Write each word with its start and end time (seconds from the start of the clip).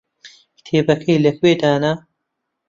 کتێبەکەی 0.57 1.21
لەکوێ 1.25 1.51
دانا؟ 1.61 1.93